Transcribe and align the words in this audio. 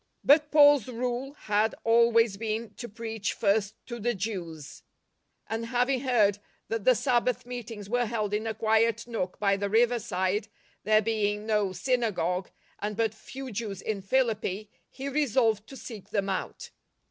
But 0.23 0.49
Paul's 0.49 0.87
rule 0.87 1.33
had 1.41 1.75
always 1.83 2.35
been 2.35 2.73
to 2.77 2.89
preach 2.89 3.33
first 3.33 3.75
to 3.85 3.99
the 3.99 4.15
Jews, 4.15 4.81
and 5.45 5.67
having 5.67 5.99
heard 5.99 6.39
that 6.69 6.85
the 6.85 6.95
Sabbath 6.95 7.45
meetings 7.45 7.87
were 7.87 8.07
held 8.07 8.33
in 8.33 8.47
a 8.47 8.55
quiet 8.55 9.05
nook 9.05 9.37
by 9.37 9.57
the 9.57 9.69
riverside, 9.69 10.47
there 10.85 11.03
being 11.03 11.45
no 11.45 11.71
synagogue 11.71 12.49
and 12.79 12.97
but 12.97 13.13
few 13.13 13.51
Jews 13.51 13.79
in 13.79 14.01
Philippi, 14.01 14.71
he 14.89 15.07
resolved 15.07 15.67
to 15.69 15.77
seek 15.77 16.09
them 16.09 16.29
out. 16.29 16.71